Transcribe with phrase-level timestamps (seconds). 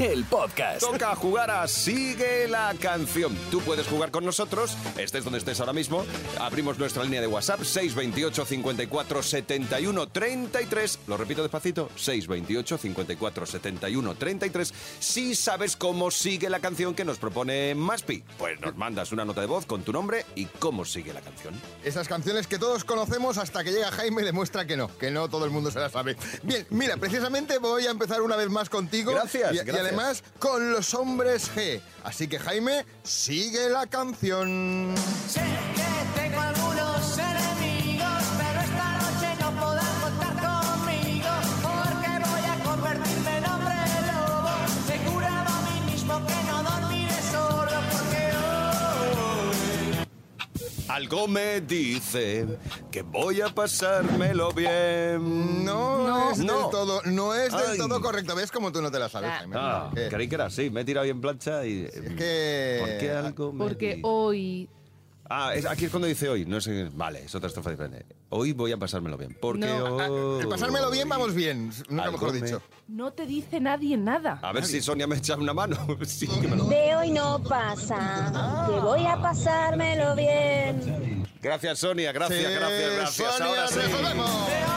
[0.00, 0.80] el podcast.
[0.80, 3.36] Toca jugar a Sigue la canción.
[3.50, 6.06] Tú puedes jugar con nosotros, estés donde estés ahora mismo.
[6.40, 11.00] Abrimos nuestra línea de WhatsApp 628 54 71 33.
[11.06, 14.74] Lo repito despacito, 628 54 71 33.
[15.00, 19.42] Si sabes cómo sigue la canción que nos propone Maspi, pues nos mandas una nota
[19.42, 21.52] de voz con tu nombre y cómo sigue la canción.
[21.84, 25.28] Esas canciones que todos conocemos hasta que llega Jaime y demuestra que no, que no
[25.28, 26.16] todo el mundo se las sabe.
[26.42, 29.12] Bien, mira, precisamente voy a empezar una vez más contigo.
[29.12, 29.89] Gracias, Y, y gracias.
[29.90, 31.80] Además con los hombres G.
[32.04, 34.94] Así que Jaime, sigue la canción.
[51.00, 52.46] Algo me dice
[52.90, 55.64] que voy a pasármelo bien.
[55.64, 56.30] No, No.
[56.30, 56.60] es No.
[56.64, 57.78] del todo, no es del Ay.
[57.78, 58.34] todo correcto.
[58.36, 59.38] ¿Ves cómo tú no te la sabes, Ah.
[59.38, 59.56] Jaime?
[59.58, 61.86] Ah, creí que era así, me he tirado bien plancha y...
[61.86, 62.76] es que...
[62.80, 64.00] ¿Por qué algo me Porque dice?
[64.04, 64.68] hoy.
[65.32, 68.04] Ah, es- aquí es cuando dice hoy, no es en- Vale, es otra estrofa diferente.
[68.30, 70.40] Hoy voy a pasármelo bien, porque No.
[70.50, 71.70] Pasármelo bien, vamos bien.
[71.88, 72.60] Nunca Algo mejor me- dicho.
[72.88, 74.40] No te dice nadie nada.
[74.42, 75.76] A ver si Sonia me echa una mano.
[76.04, 81.24] Sí, que me lo- De hoy no pasa, que voy a pasármelo bien.
[81.40, 83.34] Gracias, Sonia, gracias, Sí, gracias, gracias.
[83.36, 84.69] Sonia, Ahora sí.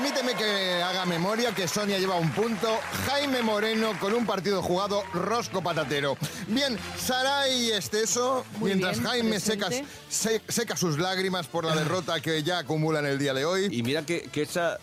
[0.00, 5.02] Permíteme que haga memoria que Sonia lleva un punto, Jaime Moreno con un partido jugado
[5.12, 6.16] rosco patatero.
[6.46, 9.90] Bien, Saray Esteso, Muy mientras bien, Jaime seca, presente.
[10.08, 13.68] se- seca sus lágrimas por la derrota que ya acumula en el día de hoy.
[13.70, 14.78] Y mira que, que esa...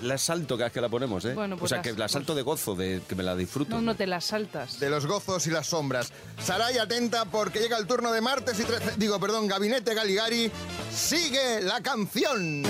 [0.00, 1.34] La salto cada vez que la ponemos, ¿eh?
[1.34, 3.74] Bueno, o pues sea, las- que la salto de gozo, de que me la disfruto.
[3.76, 4.80] No, no te las saltas.
[4.80, 6.10] De los gozos y las sombras.
[6.42, 8.92] Saray, atenta porque llega el turno de martes y 13.
[8.96, 10.50] Digo, perdón, Gabinete Galigari.
[10.90, 12.62] Sigue la canción.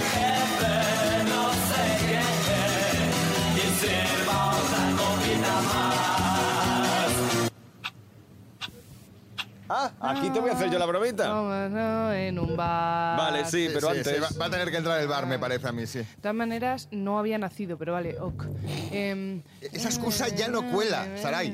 [9.72, 11.28] Ah, aquí te voy a hacer yo la bromita.
[11.32, 13.16] Vámonos en un bar.
[13.16, 14.14] Vale, sí, pero Sí, antes...
[14.16, 16.00] sí, va, va a tener que entrar el bar, me parece a mí, sí.
[16.00, 18.46] De todas maneras, no había nacido, pero vale, ok.
[18.90, 21.50] Em, Esa excusa ya no cuela, Saray.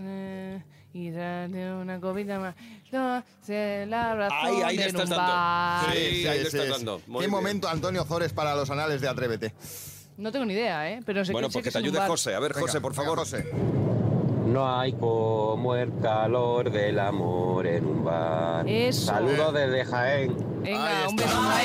[0.96, 2.54] Y dale una copita más.
[2.90, 5.26] No, se la razón Ahí, ahí le en estás un dando.
[5.32, 5.92] bar.
[5.92, 7.02] Sí, ahí le estás dando.
[7.06, 7.30] Muy Qué bien.
[7.32, 9.52] momento, Antonio Zores, para los anales de Atrévete.
[10.16, 11.00] No tengo ni idea, ¿eh?
[11.04, 12.08] Pero sé Bueno, que, sé pues que que te es en un ayude bar.
[12.08, 12.34] José.
[12.34, 13.18] A ver, Venga, José, por venga, favor.
[13.18, 13.50] José.
[14.46, 18.66] No hay como el calor del amor en un bar.
[18.66, 19.04] Eso.
[19.06, 20.62] Saludos desde Jaén.
[20.62, 21.60] Venga, un beso a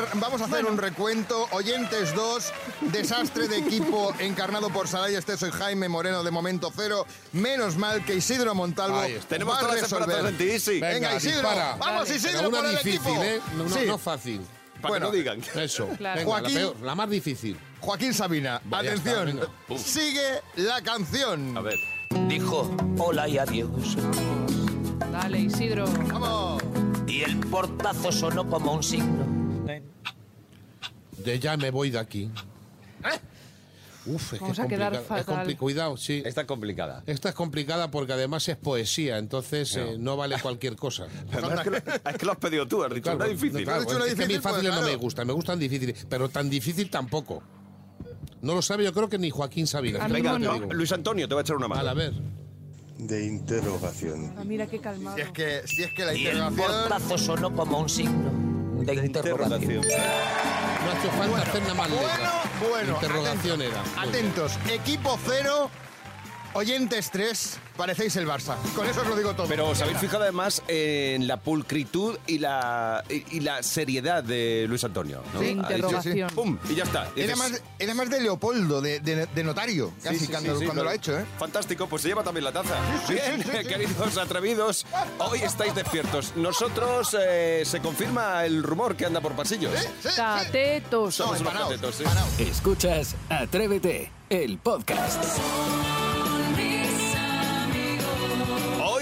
[0.00, 1.46] Va- vamos, a, hacer un recuento.
[1.52, 2.52] Oyentes 2,
[2.92, 7.06] desastre de equipo encarnado por Saray Esteso y Jaime Moreno de momento cero.
[7.32, 9.18] Menos mal que Isidro Montalvo Ahí.
[9.28, 10.08] Tenemos va todas las resolver.
[10.10, 10.80] esperanzas en ti, sí.
[10.80, 11.34] Venga, Isidro.
[11.36, 11.76] dispara.
[11.78, 12.16] Vamos, Dale.
[12.16, 13.22] Isidro, Pero una por el difícil, equipo.
[13.22, 13.40] ¿eh?
[13.56, 13.80] No, Sí.
[13.86, 14.40] no fácil.
[14.80, 15.10] Para Bueno.
[15.10, 15.62] que no digan.
[15.62, 15.88] Eso.
[15.98, 16.18] Claro.
[16.20, 16.54] Venga, Joaquín.
[16.54, 17.58] la, peor, la más difícil.
[17.80, 19.40] Joaquín Sabina, Vaya atención.
[19.76, 21.56] Sigue la canción.
[21.56, 21.74] A ver.
[22.28, 23.96] Dijo hola y adiós.
[25.12, 25.84] Dale, Isidro.
[25.86, 26.62] Vamos.
[27.06, 29.39] Y el portazo sonó como un signo.
[31.18, 32.30] De ya me voy de aquí.
[34.06, 35.20] Uf, es Vamos que a es quedar complicado.
[35.20, 35.46] Es fatal.
[35.46, 36.22] compli- Cuidado, sí.
[36.24, 37.02] Está complicada.
[37.06, 41.06] Esta es complicada porque además es poesía, entonces eh, no vale cualquier cosa.
[41.32, 43.02] Además, es, que lo, es que lo has pedido tú, has dicho.
[43.02, 43.62] Claro, Está difícil.
[43.64, 44.98] claro, Has dicho una es que a mí difícil, pues, fáciles no me claro.
[45.00, 47.42] gustan, me gustan difíciles, pero tan difícil tampoco.
[48.40, 50.02] No lo sabe yo creo que ni Joaquín Sabina.
[50.02, 50.54] A mí fíjate no, no.
[50.54, 50.72] digo.
[50.72, 51.90] Luis Antonio te va a echar una Vale, mano.
[51.90, 52.12] a ver.
[52.96, 54.32] de interrogación.
[54.38, 55.14] Ah, mira qué calmado.
[55.16, 56.88] Si es que, si es que la Y el interrogación.
[56.88, 58.39] portazo sonó como un signo
[58.84, 59.82] de interrogación.
[59.82, 62.94] No ha hecho falta hacer nada más Bueno, bueno.
[62.94, 64.02] Interrogación atentos, era.
[64.02, 64.52] Atentos.
[64.70, 65.70] Equipo cero,
[66.54, 68.56] oyentes tres, parecéis el Barça.
[68.74, 69.46] Con eso os lo digo todo.
[69.46, 74.66] Pero os habéis fijado además en la pulcritud y la, y, y la seriedad de
[74.68, 75.22] Luis Antonio.
[75.34, 75.40] ¿no?
[75.40, 76.30] Sí, Ha dicho, interrogación.
[76.34, 76.58] ¡Pum!
[76.68, 77.08] Y ya está.
[77.16, 80.30] Y Era dices, más, era más de Leopoldo, de, de- de notario, casi sí, sí,
[80.32, 81.24] cuando, sí, cuando lo ha hecho, ¿eh?
[81.38, 82.74] Fantástico, pues se lleva también la taza.
[83.06, 83.64] sí, Bien, sí, sí.
[83.68, 84.86] queridos atrevidos,
[85.18, 86.32] hoy estáis despiertos.
[86.36, 89.72] Nosotros eh, se confirma el rumor que anda por pasillos.
[89.78, 90.08] Sí, sí.
[90.16, 91.14] Catetos.
[91.14, 92.02] Somos unos empanaos, catetos, sí.
[92.02, 92.40] empanaos.
[92.40, 95.22] Escuchas Atrévete, el podcast.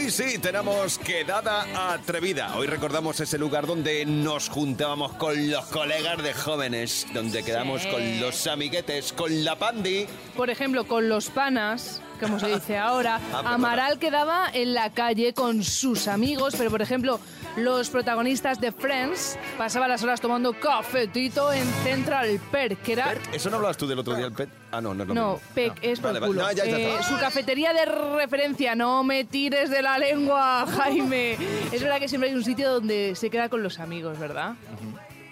[0.08, 2.56] Hoy Sí, tenemos quedada atrevida.
[2.56, 7.88] Hoy recordamos ese lugar donde nos juntábamos con los colegas de jóvenes, donde quedamos Sí.
[7.90, 10.06] con los amiguetes, con la pandi.
[10.34, 13.50] Por ejemplo, con los panas, como se dice ahora, perdona.
[13.52, 17.20] Amaral quedaba en la calle con sus amigos, pero por ejemplo,
[17.56, 23.14] los protagonistas de Friends pasaban las horas tomando cafetito en Central Perk, que era...
[23.32, 24.48] ¿Eso no hablabas tú del otro día, el pet?
[24.70, 25.48] Ah, no, no es lo No, mismo.
[25.54, 26.32] Peck es por Vale, el vale.
[26.34, 26.42] culo.
[26.42, 31.36] No, ya, ya Eh, su cafetería de referencia, no me tires de la lengua, Jaime.
[31.72, 34.54] Es verdad que siempre hay un sitio donde se queda con los amigos, ¿verdad?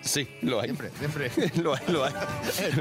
[0.02, 0.66] Sí, lo hay.
[0.69, 1.30] Siempre, siempre.
[1.62, 2.12] lo hay, lo hay.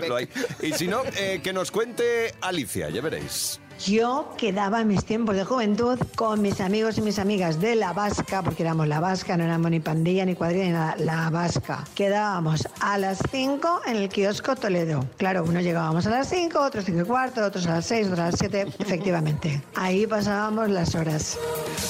[0.08, 0.30] lo hay.
[0.62, 3.60] Y si no, eh, que nos cuente Alicia, ya veréis.
[3.84, 7.94] Yo quedaba en mis tiempos de juventud con mis amigos y mis amigas de la
[7.94, 11.84] Vasca, porque éramos la Vasca, no éramos ni pandilla ni cuadrilla ni nada, la Vasca.
[11.94, 15.06] Quedábamos a las 5 en el kiosco Toledo.
[15.18, 18.20] Claro, unos llegábamos a las 5, otros 5 y cuarto, otros a las 6, otros
[18.20, 19.62] a las 7, efectivamente.
[19.76, 21.38] Ahí pasábamos las horas.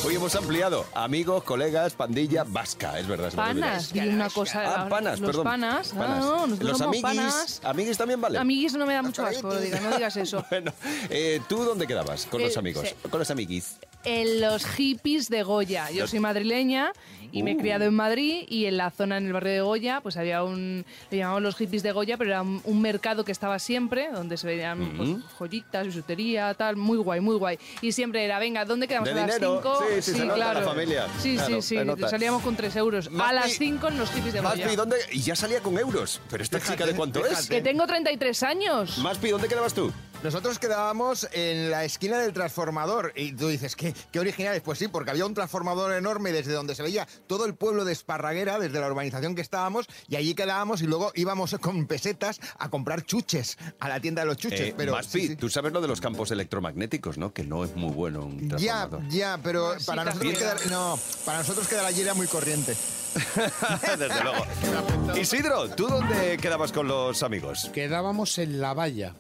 [0.06, 3.34] Hoy hemos ampliado amigos, colegas, pandilla, vasca, es verdad.
[3.34, 4.84] Panas, vi una cosa.
[4.84, 5.44] Ah, panas, los perdón.
[5.46, 5.94] Panas.
[5.94, 6.26] Ah, Panas.
[6.26, 7.62] no, Los amiguis, panas.
[7.64, 8.38] amiguis también vale.
[8.38, 10.46] Amiguis no me da mucho asco, no digas, no digas eso.
[10.50, 10.72] Bueno,
[11.10, 12.88] eh, ¿tú dónde quedabas con los Eh, amigos?
[12.88, 12.96] sí.
[13.10, 13.78] Con los amiguis.
[14.06, 15.90] En los hippies de Goya.
[15.92, 16.92] Yo soy madrileña
[17.32, 17.60] y me he Uh.
[17.60, 20.86] criado en Madrid y en la zona, en el barrio de Goya, pues había un,
[21.10, 24.38] le llamamos los hippies de Goya, pero era un, un mercado que estaba siempre, donde
[24.38, 27.58] se veían pues, joyitas, bisutería, tal, muy guay, muy guay.
[27.82, 29.10] Y siempre era, venga, ¿dónde quedamos?
[29.10, 29.60] De a las dinero.
[29.64, 29.84] 5.
[29.96, 31.08] Sí, sí, se nota la familia.
[31.20, 33.10] Sí, Claro, sí, sí, salíamos con 3 euros.
[33.20, 34.56] A las 5 en los hippies de Goya.
[34.66, 34.98] Maspi, ¿dónde?
[35.12, 36.22] Y ya salía con euros.
[36.30, 37.50] Pero esta chica, ¿de cuánto es?
[37.50, 38.98] Que tengo 33 años.
[39.00, 39.92] Maspi, ¿dónde quedabas tú?
[40.24, 44.64] Nosotros quedábamos en la esquina del transformador y tú dices, ¿qué, qué originales?
[44.64, 47.94] Pues sí, porque había un transformador enorme desde donde se veía todo el pueblo de
[47.94, 52.70] Esparraguera, desde la urbanización que estábamos, y allí quedábamos y luego íbamos con pesetas a
[52.72, 54.60] comprar chuches a la tienda de los chuches.
[54.62, 55.36] Eh, pero Maspi, sí, sí.
[55.36, 57.32] tú sabes lo de los campos electromagnéticos, ¿no?
[57.32, 59.08] Que no es muy bueno un Ya, transformador.
[59.10, 62.76] ya, pero Sí, para nosotros quedar, no, para nosotros quedar allí era muy corriente.
[64.00, 64.44] Desde luego.
[65.22, 67.70] Isidro, ¿tú dónde quedabas con los amigos?
[67.74, 69.14] Quedábamos en La Valla.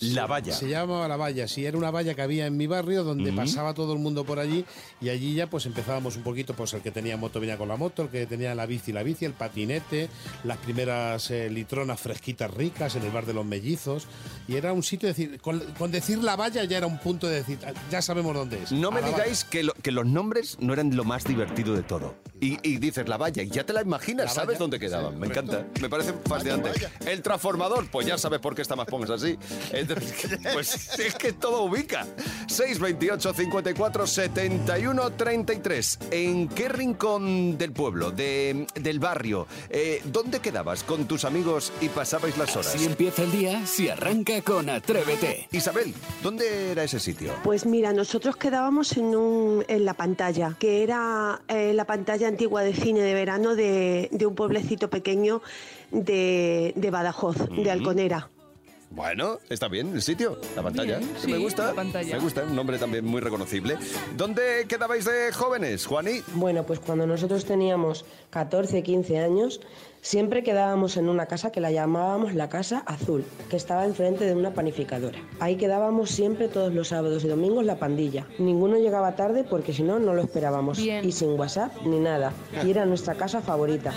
[0.00, 0.52] La Valla.
[0.52, 3.72] Se llamaba La Valla, sí, era una valla que había en mi barrio donde pasaba
[3.74, 4.64] todo el mundo por allí
[5.00, 7.76] y allí ya pues empezábamos un poquito, pues el que tenía moto venía con la
[7.76, 10.08] moto, el que tenía la bici, la bici, el patinete,
[10.44, 14.06] las primeras eh, litronas fresquitas ricas en el bar de los mellizos
[14.48, 17.28] y era un sitio, de decir, con, con decir La Valla ya era un punto
[17.28, 18.72] de decir, "Ah, ya sabemos dónde es.
[18.72, 22.14] No me digáis que, lo- que los nombres no eran lo más divertido de todo.
[22.40, 25.12] Y, y dices la valla y ya te la imaginas, La sabes valla, dónde quedaban.
[25.12, 25.52] sí, me correcto.
[25.58, 26.70] encanta, me parece fascinante.
[27.06, 29.38] El transformador, pues ya sabes por qué está más pongas así.
[30.52, 32.06] Pues es que todo ubica.
[32.48, 35.98] 628 54 71 33.
[36.10, 41.88] ¿En qué rincón del pueblo, de- del barrio, eh, dónde quedabas con tus amigos y
[41.88, 42.72] pasabais las horas?
[42.72, 45.48] Si empieza el día, si arranca con Atrévete.
[45.52, 47.32] Isabel, ¿dónde era ese sitio?
[47.44, 52.62] Pues mira, nosotros quedábamos en, un, en la pantalla, que era eh, la pantalla antigua
[52.62, 55.42] de cine de verano de, de un pueblecito pequeño
[55.90, 58.30] de, de Badajoz, de Alconera.
[58.94, 60.98] Bueno, está bien el sitio, la pantalla.
[60.98, 61.68] Bien, me gusta.
[61.68, 62.14] la pantalla.
[62.14, 63.78] Me gusta, un nombre también muy reconocible.
[64.16, 66.20] ¿Dónde quedabais de jóvenes, Juani?
[66.34, 69.60] Bueno, pues cuando nosotros teníamos 14, 15 años,
[70.02, 74.34] siempre quedábamos en una casa que la llamábamos la Casa Azul, que estaba enfrente de
[74.34, 75.18] una panificadora.
[75.38, 78.26] Ahí quedábamos siempre todos los sábados y domingos la pandilla.
[78.38, 80.78] Ninguno llegaba tarde porque si no, no lo esperábamos.
[80.78, 81.04] Bien.
[81.08, 82.32] Y sin WhatsApp ni nada.
[82.64, 83.92] Y era nuestra casa favorita.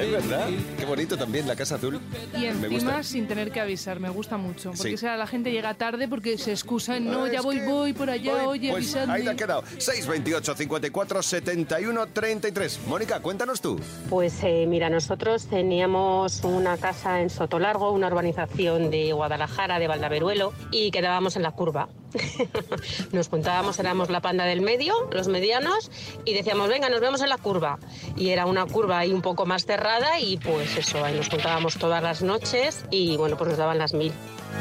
[0.00, 0.46] Es verdad.
[0.78, 2.00] Qué bonito también la Casa Azul.
[2.34, 3.02] Y me encima gusta.
[3.02, 4.70] sin tener que avisar, me gusta mucho.
[4.70, 4.96] Porque Sí.
[4.96, 7.92] sea, la gente llega tarde porque se excusa en no, Ah, ya es voy, voy
[7.92, 9.12] por allá, voy, oye, pues avisadme.
[9.14, 9.64] ahí te ha quedado.
[9.78, 12.80] 628 54 71 33.
[12.86, 13.78] Mónica, cuéntanos tú.
[14.08, 20.52] Pues eh, mira, nosotros teníamos una casa en Sotolargo, una urbanización de Guadalajara, de Valdaveruelo,
[20.70, 21.88] y quedábamos en la curva.
[23.12, 25.90] nos juntábamos, éramos la panda del medio, los medianos,
[26.26, 27.78] y decíamos, venga, nos vemos en la curva.
[28.16, 31.78] Y era una curva ahí un poco más cerrada y pues eso, ahí nos juntábamos
[31.78, 34.12] todas las noches y bueno, pues nos daban las mil.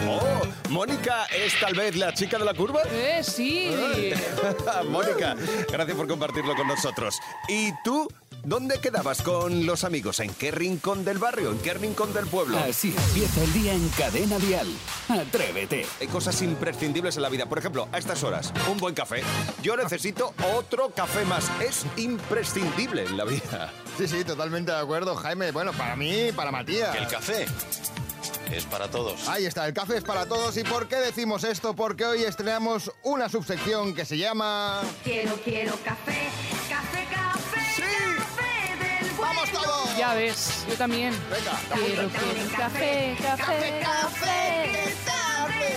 [0.07, 2.83] Oh, Mónica es tal vez la chica de la curva.
[2.89, 3.69] Eh, sí.
[4.89, 5.35] Mónica,
[5.69, 7.19] gracias por compartirlo con nosotros.
[7.49, 8.07] ¿Y tú?
[8.47, 10.21] ¿Dónde quedabas con los amigos?
[10.21, 11.51] ¿En qué rincón del barrio?
[11.51, 12.57] ¿En qué rincón del pueblo?
[12.57, 14.67] Así empieza el día en Cadena Dial.
[15.09, 15.85] Atrévete.
[15.99, 17.47] Hay cosas imprescindibles en la vida.
[17.47, 19.21] Por ejemplo, a estas horas, un buen café.
[19.61, 21.51] Yo necesito otro café más.
[21.59, 23.73] Es imprescindible en la vida.
[23.97, 25.51] Sí, sí, totalmente de acuerdo, Jaime.
[25.51, 26.95] Bueno, para mí, para Matías.
[26.95, 27.47] El café
[28.51, 29.27] es para todos.
[29.27, 30.55] Ahí está, el café es para todos.
[30.55, 31.75] ¿Y por qué decimos esto?
[31.75, 34.81] Porque hoy estrenamos una subsección que se llama...
[35.03, 36.29] Quiero, quiero café,
[39.37, 39.97] Vamos ¡Vamos todos!
[39.97, 41.13] Ya ves, yo también.
[41.73, 44.93] Quiero, quiero café, café, café.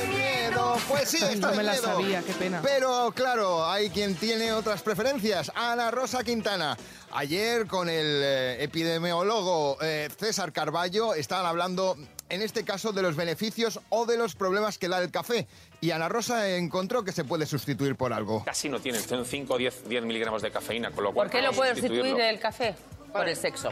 [0.09, 0.77] miedo.
[0.89, 1.85] Pues sí, está no de me la miedo.
[1.85, 2.61] sabía, qué pena.
[2.63, 5.53] Pero claro, hay quien tiene otras preferencias.
[5.55, 6.77] Ana Rosa Quintana.
[7.13, 11.97] Ayer con el eh, epidemiólogo eh, César Carballo estaban hablando,
[12.29, 15.49] en este caso, de los beneficios o de los problemas que da el café.
[15.81, 18.45] Y Ana Rosa encontró que se puede sustituir por algo.
[18.45, 21.29] Casi no tiene, son 5 o 10, 10 miligramos de cafeína, con lo cual...
[21.31, 22.77] ¿Por qué lo puede sustituir el café?
[23.13, 23.71] Por el sexo.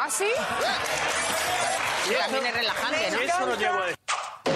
[0.00, 0.26] ¿Ah, sí?
[2.20, 3.20] También es relajante, ¿no?
[3.20, 3.98] Eso lo llevo a decir.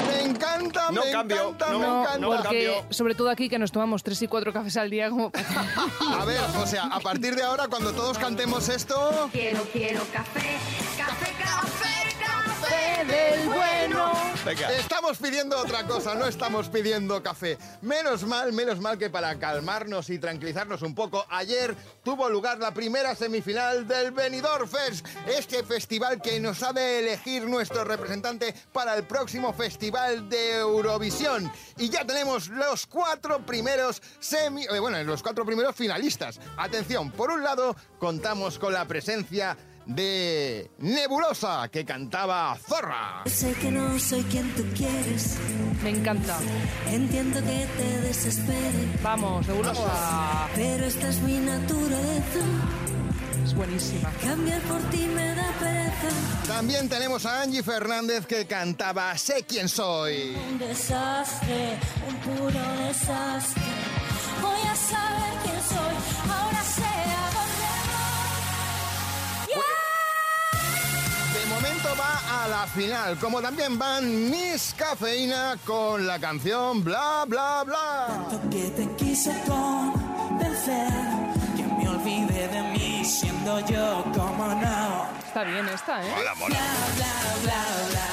[0.06, 2.26] Me encanta, No me cambio, encanta, no, me No, encanta.
[2.42, 5.30] porque sobre todo aquí que nos tomamos tres y cuatro cafés al día como...
[6.18, 9.30] A ver, o sea, a partir de ahora, cuando todos cantemos esto...
[9.32, 10.58] Quiero, quiero café,
[10.98, 11.32] café
[13.04, 14.12] del bueno.
[14.44, 14.72] Venga.
[14.72, 17.58] Estamos pidiendo otra cosa, no estamos pidiendo café.
[17.82, 22.72] Menos mal, menos mal que para calmarnos y tranquilizarnos un poco, ayer tuvo lugar la
[22.72, 28.96] primera semifinal del Benidorm Fest, este festival que nos ha de elegir nuestro representante para
[28.96, 31.50] el próximo festival de Eurovisión.
[31.76, 36.40] Y ya tenemos los cuatro primeros semi, eh, bueno, los cuatro primeros finalistas.
[36.56, 39.56] Atención, por un lado, contamos con la presencia
[39.88, 43.22] de Nebulosa, que cantaba Zorra.
[43.26, 45.38] Sé que no soy quien tú quieres.
[45.82, 46.38] Me encanta.
[46.90, 48.98] Entiendo que te desespere.
[49.02, 50.48] Vamos, nebulosa.
[50.54, 52.40] Pero esta es mi naturaleza.
[53.42, 54.10] Es buenísima.
[54.22, 56.46] Cambiar por ti me da pereza.
[56.46, 60.36] También tenemos a Angie Fernández que cantaba Sé quién soy.
[60.50, 63.62] Un desastre, un puro desastre.
[64.42, 65.37] Voy a saber
[72.48, 78.26] a la final, como también van Miss Cafeína con la canción Bla Bla Bla.
[78.50, 80.88] Que te quise convencer.
[81.56, 85.06] Que me olvide de mí siendo yo como no.
[85.26, 86.10] Está bien esta, ¿eh?
[86.16, 86.56] Mola, mola.
[86.96, 88.06] Bla, bla, bla.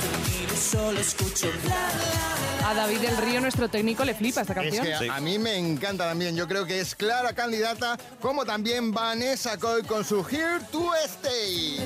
[0.00, 2.68] Te miro y solo escucho bla, bla.
[2.70, 4.84] A David del Río, nuestro técnico, le flipa esta Es canción.
[4.98, 8.92] que a- a mí me encanta también, yo creo que es clara candidata, como también
[8.92, 11.80] Vanessa Coy con su Here to Stay.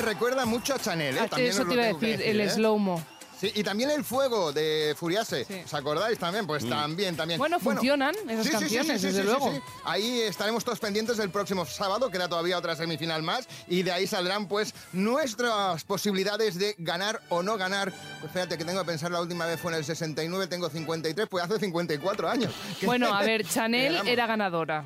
[0.00, 1.20] Me recuerda mucho a Chanel, ¿eh?
[1.22, 2.50] Ah, También eso te iba a decir, el ¿eh?
[2.50, 3.02] slow-mo.
[3.40, 5.44] Sí, y también el fuego de Furiase.
[5.46, 5.62] Sí.
[5.64, 6.46] ¿Os acordáis también?
[6.46, 7.38] Pues también, también.
[7.38, 9.50] Bueno, funcionan esas sí, sí, sí, canciones, sí, sí, desde sí, luego.
[9.52, 9.60] sí.
[9.84, 14.06] Ahí estaremos todos pendientes del próximo sábado, queda todavía otra semifinal más, y de ahí
[14.06, 17.92] saldrán pues nuestras posibilidades de ganar o no ganar.
[18.20, 21.26] Pues fíjate que tengo que pensar, la última vez fue en el 69, tengo 53,
[21.28, 22.52] pues hace 54 años.
[22.82, 24.84] Bueno, a ver, Chanel era ganadora.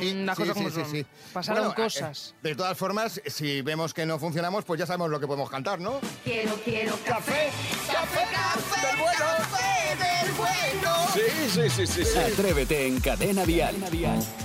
[0.00, 0.90] Una Sí, cosa sí, como sí, son.
[0.90, 1.06] sí.
[1.32, 2.34] Pasaron Bueno, cosas.
[2.34, 5.48] eh, de todas formas, si vemos que no funcionamos, pues ya sabemos lo que podemos
[5.48, 6.00] cantar, ¿no?
[6.22, 7.50] Quiero, quiero café,
[8.00, 10.96] café, café, del bueno, café del bueno.
[11.14, 12.18] Sí, sí, sí, sí, sí.
[12.18, 13.74] Atrévete en Cadena Vial.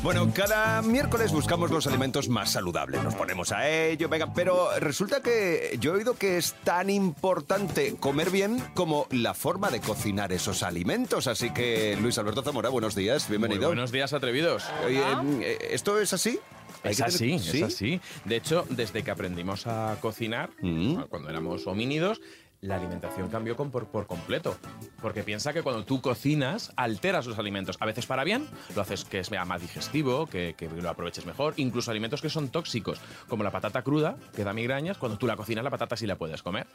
[0.04, 5.22] Bueno, cada miércoles buscamos los alimentos más saludables, nos ponemos a ello, venga, pero resulta
[5.22, 10.32] que yo he oído que es tan importante comer bien como la forma de cocinar
[10.32, 13.62] esos alimentos, así que Luis Alberto Zamora, buenos días, bienvenido.
[13.62, 14.64] Muy buenos días, atrevidos.
[14.86, 15.02] Oye,
[15.42, 16.40] eh, ¿esto es así?
[16.84, 18.02] Es así, tener- es así.
[18.26, 21.02] De hecho, desde que aprendimos a cocinar, Mm.
[21.10, 22.22] cuando éramos homínidos,
[22.62, 24.56] la alimentación cambió con- por, por completo.
[25.02, 27.76] Porque piensa que cuando tú cocinas, alteras los alimentos.
[27.80, 31.56] A veces para bien, lo haces que sea más digestivo, que, que lo aproveches mejor.
[31.58, 35.36] Incluso alimentos que son tóxicos, como la patata cruda, que da migrañas, cuando tú la
[35.36, 36.68] cocinas, la patata sí la puedes comer.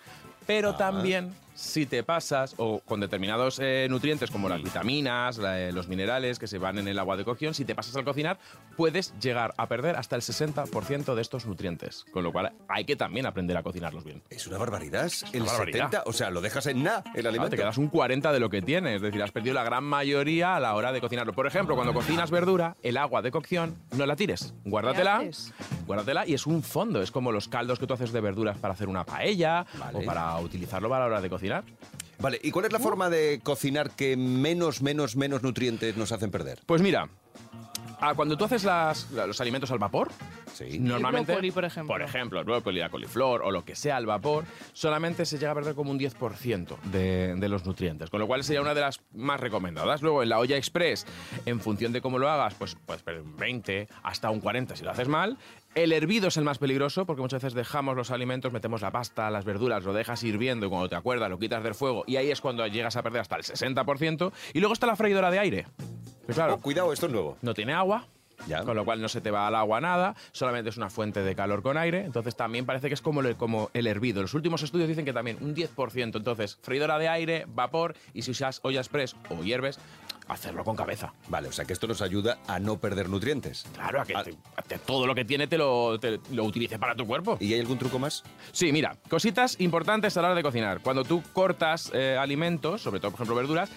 [0.45, 0.77] Pero Ah.
[0.77, 5.87] también, si te pasas, o con determinados eh, nutrientes como las vitaminas, la- eh, los
[5.87, 8.39] minerales que se van en el agua de cocción, si te pasas al cocinar,
[8.77, 12.05] puedes llegar a perder hasta el 60% de estos nutrientes.
[12.11, 14.21] Con lo cual, hay que también aprender a cocinarlos bien.
[14.31, 15.11] Es una barbaridad.
[15.33, 15.76] El una barbaridad.
[15.77, 17.51] 70, o sea, lo dejas en nada, el alimento.
[17.51, 20.57] te quedas un 40 de lo que tienes, es decir, has perdido la gran mayoría
[20.57, 21.33] a la hora de cocinarlo.
[21.33, 25.23] Por ejemplo, cuando cocinas verdura, el agua de cocción no la tires, guárdatela,
[25.87, 28.75] guárdatela y es un fondo, es como los caldos que tú haces de verduras para
[28.75, 31.65] hacer una paella o para utilizarlo para la hora de cocinar.
[32.19, 36.31] Vale, ¿y cuál es la forma de cocinar que menos, menos, menos nutrientes nos hacen
[36.31, 36.61] perder?
[36.65, 37.09] Pues mira,
[38.01, 40.11] ah, cuando tú haces las- los alimentos al vapor,
[40.79, 41.93] normalmente, brócoli, por ejemplo.
[41.95, 45.53] por ejemplo, el brócoli, la coliflor o lo que sea al vapor, solamente se llega
[45.53, 48.81] a perder como un 10% de, de los nutrientes, con lo cual sería una de
[48.81, 50.03] las más recomendadas.
[50.03, 51.07] Luego, en la olla express,
[51.45, 54.85] en función de cómo lo hagas, pues puedes perder un 20 hasta un 40 si
[54.85, 55.37] lo haces mal.
[55.77, 59.31] El hervido es el más peligroso porque muchas veces dejamos los alimentos, metemos la pasta,
[59.31, 62.31] las verduras, lo dejas hirviendo y cuando te acuerdas lo quitas del fuego y ahí
[62.31, 64.33] es cuando llegas a perder hasta el 60%.
[64.55, 65.67] Y luego está la freidora de aire.
[66.27, 67.37] Que claro, Oh, cuidado, esto es nuevo.
[67.43, 68.07] no tiene agua,
[68.47, 68.63] Ya.
[68.65, 71.35] con lo cual no se te va al agua nada, solamente es una fuente de
[71.37, 74.23] calor con aire, entonces también parece que es como el, como el hervido.
[74.23, 78.31] Los últimos estudios dicen que también un 10%, entonces freidora de aire, vapor y si
[78.31, 79.79] usas olla express o hierves,
[80.29, 81.13] hacerlo con cabeza.
[81.29, 83.65] Vale, o sea que esto nos ayuda a no perder nutrientes.
[83.75, 86.79] Claro, a que te- a que todo lo que tiene te lo, te lo utilice
[86.79, 87.37] para tu cuerpo.
[87.41, 88.25] ¿Y hay algún truco más?
[88.53, 90.81] Sí, mira, cositas importantes a la hora de cocinar.
[90.81, 93.71] Cuando tú cortas eh, alimentos, sobre todo, por ejemplo, verduras,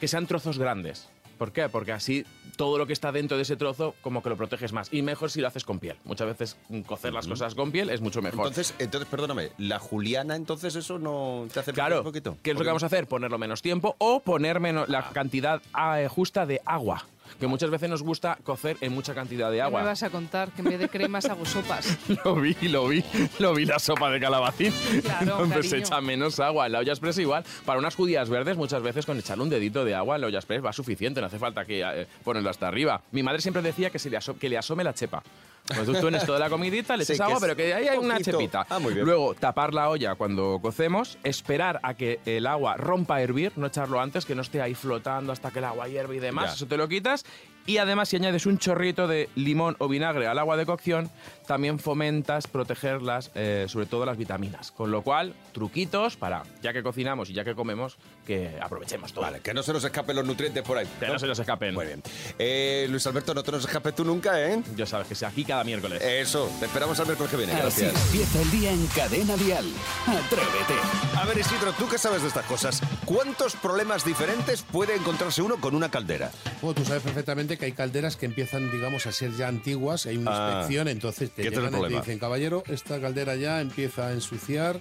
[0.00, 1.08] que sean trozos grandes.
[1.36, 1.68] ¿Por qué?
[1.68, 2.24] Porque así
[2.56, 4.88] todo lo que está dentro de ese trozo como que lo proteges más.
[4.92, 5.96] Y mejor si lo haces con piel.
[6.04, 8.46] Muchas veces mm, cocer las cosas con piel es mucho mejor.
[8.46, 12.36] Entonces, entonces, perdóname, la juliana, entonces eso no te hace Claro, un poquito.
[12.42, 13.06] ¿qué es lo que vamos a hacer?
[13.06, 17.04] Ponerlo menos tiempo o poner menos la cantidad ah, justa de agua.
[17.38, 19.80] Que muchas veces nos gusta cocer en mucha cantidad de ¿Qué agua.
[19.80, 20.50] me vas a contar?
[20.52, 21.98] Que en vez de cremas hago sopas.
[22.24, 23.04] Lo vi, lo vi,
[23.38, 24.72] lo vi la sopa de calabacín.
[25.02, 26.66] Claro, donde se echa menos agua.
[26.66, 27.44] En la olla express igual.
[27.64, 30.38] Para unas judías verdes, muchas veces con echarle un dedito de agua en la olla
[30.38, 31.20] express va suficiente.
[31.20, 33.02] No hace falta que eh, ponerlo hasta arriba.
[33.12, 35.22] Mi madre siempre decía que, se le, que le asome la chepa.
[35.66, 38.32] Pues tú pones toda la comidita, le echas agua, pero que ahí hay una poquito.
[38.32, 38.66] chepita.
[38.68, 39.04] Ah, muy bien.
[39.04, 43.66] Luego, tapar la olla cuando cocemos, esperar a que el agua rompa a hervir, no
[43.66, 46.46] echarlo antes, que no esté ahí flotando hasta que el agua hierve y demás.
[46.46, 46.52] Ya.
[46.54, 47.24] Eso te lo quitas.
[47.66, 51.10] Y además, si añades un chorrito de limón o vinagre al agua de cocción,
[51.46, 54.70] también fomentas protegerlas, eh, sobre todo las vitaminas.
[54.70, 59.22] Con lo cual, truquitos para, ya que cocinamos y ya que comemos, que aprovechemos todo.
[59.24, 60.86] Vale, que no se nos escapen los nutrientes por ahí.
[61.00, 61.74] Que no se nos escapen.
[61.74, 62.02] Muy bien.
[62.38, 64.62] Eh, Luis Alberto, no te nos escapes tú nunca, ¿eh?
[64.76, 66.02] Ya sabes que sea aquí cada miércoles.
[66.02, 67.52] Eso, te esperamos al miércoles que viene.
[67.52, 68.06] Así Gracias.
[68.06, 69.66] empieza el día en Cadena Dial.
[70.06, 70.74] Atrévete.
[71.16, 75.56] A ver, Isidro, tú que sabes de estas cosas, ¿cuántos problemas diferentes puede encontrarse uno
[75.60, 76.30] con una caldera?
[76.60, 80.16] Bueno, tú sabes perfectamente que hay calderas que empiezan, digamos, a ser ya antiguas, hay
[80.16, 80.50] una Ah.
[80.60, 84.08] inspección, entonces te ¿Qué es el llegan y te dicen, caballero, esta caldera ya empieza
[84.08, 84.80] a ensuciar,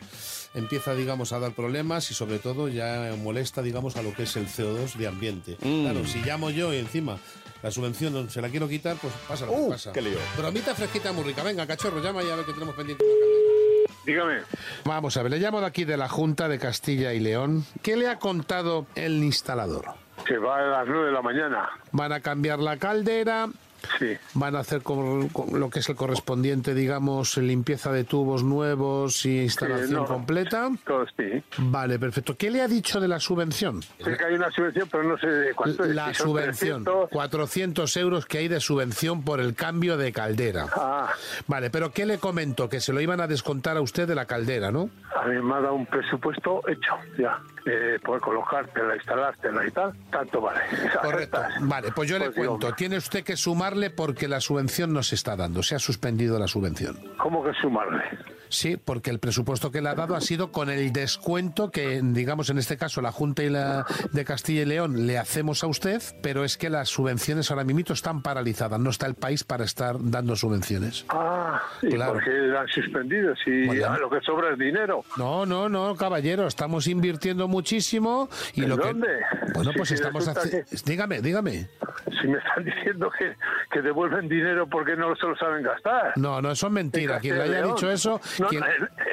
[0.53, 4.35] empieza, digamos, a dar problemas y sobre todo ya molesta, digamos, a lo que es
[4.35, 5.57] el CO2 de ambiente.
[5.61, 5.81] Mm.
[5.83, 7.17] Claro, si llamo yo y encima
[7.63, 9.91] la subvención se la quiero quitar, pues pasa lo Uh, que pasa.
[9.93, 10.17] qué lío.
[10.37, 11.41] Bromita fresquita muy rica.
[11.43, 13.95] Venga, cachorro, llama y a ver que tenemos pendiente una caldera.
[14.05, 14.41] Dígame.
[14.83, 17.65] Vamos a ver, le llamo de aquí de la Junta de Castilla y León.
[17.81, 19.95] ¿Qué le ha contado el instalador?
[20.25, 21.69] Que va a las 9 de la mañana.
[21.91, 23.47] Van a cambiar la caldera,
[23.99, 24.17] Sí.
[24.33, 29.23] van a hacer con- con lo que es el correspondiente, digamos, limpieza de tubos nuevos
[29.27, 30.05] y instalación Sí, no.
[30.05, 30.69] completa.
[30.87, 31.43] Todo sí.
[31.59, 32.35] Vale, perfecto.
[32.35, 33.83] ¿Qué le ha dicho de la subvención?
[33.83, 35.93] Sé que hay una subvención, pero no sé de cuánto es.
[35.93, 37.09] La son subvención, 300.
[37.11, 40.65] 400 euros que hay de subvención por el cambio de caldera.
[40.75, 41.13] Ah,
[41.45, 42.67] Vale, pero ¿qué le comento?
[42.69, 44.89] Que se lo iban a descontar a usted de la caldera, ¿no?
[45.15, 47.39] a mí me ha dado un presupuesto hecho, ya.
[47.67, 50.59] Eh, por colocártela, instalártela y tal, tanto vale.
[51.01, 51.41] Correcto.
[51.61, 52.71] Vale, pues yo le Pues cuento.
[52.73, 55.63] Tiene usted que sumarle porque la subvención no se está dando.
[55.63, 56.95] Se ha suspendido la subvención.
[57.17, 58.03] ¿Cómo que sumarle?
[58.49, 62.49] Sí, porque el presupuesto que le ha dado ha sido con el descuento que, digamos,
[62.49, 66.01] en este caso la Junta y la de Castilla y León le hacemos a usted,
[66.21, 68.79] pero es que las subvenciones ahora mismo están paralizadas.
[68.79, 71.05] No está el país para estar dando subvenciones.
[71.09, 72.13] Ah, ¿y Claro.
[72.13, 73.33] por qué la han suspendido?
[73.43, 75.03] Si Bueno, lo que sobra es dinero.
[75.17, 79.07] No, no, no, caballero, estamos invirtiendo muchísimo y ¿En lo que dónde?
[79.53, 80.29] bueno, Si- pues si estamos.
[80.85, 81.67] Dígame, dígame.
[82.21, 83.35] Si me están diciendo que,
[83.71, 86.13] que devuelven dinero porque no se lo saben gastar.
[86.17, 87.19] No, no, eso es mentira.
[87.19, 88.63] Quien le haya dicho eso, No, en,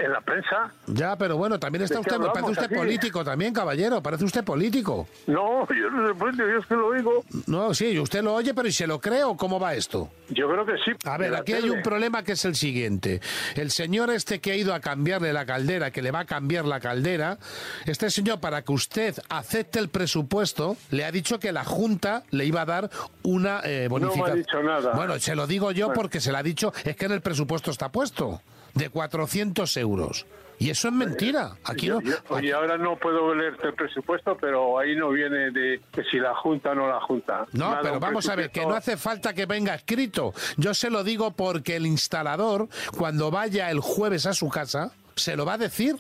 [0.05, 0.73] en la prensa.
[0.87, 2.75] ya, pero bueno, también está ¿De qué usted, parece usted aquí?
[2.75, 5.07] político también, caballero, parece usted político.
[5.27, 7.25] No, yo no soy político, yo es que lo oigo.
[7.47, 10.11] No, sí, usted lo oye, pero ¿y se lo cree o cómo va esto?
[10.31, 10.93] Yo creo que sí.
[11.05, 13.21] A ver, aquí hay un problema que es el siguiente.
[13.55, 16.65] El señor este que ha ido a cambiarle la caldera, que le va a cambiar
[16.65, 17.39] la caldera,
[17.87, 22.45] este señor, para que usted acepte el presupuesto, le ha dicho que la Junta le
[22.45, 22.91] iba a dar
[23.23, 24.39] una eh, No me ha bonificación.
[24.39, 24.93] dicho nada.
[24.95, 26.01] Bueno, se lo digo yo Bueno.
[26.01, 28.41] porque se lo ha dicho, es que en el presupuesto está puesto,
[28.75, 30.27] de 400 euros.
[30.59, 31.57] Y eso es mentira.
[31.65, 31.99] Aquí no.
[32.29, 36.37] oye, ahora no puedo leerte el presupuesto, pero ahí no viene de que si la
[36.37, 37.47] Junta o no la Junta.
[37.53, 40.33] No, pero vamos a ver, que no hace falta que venga escrito.
[40.57, 45.35] Yo se lo digo porque el instalador, cuando vaya el jueves a su casa, se
[45.37, 45.97] lo va a decir.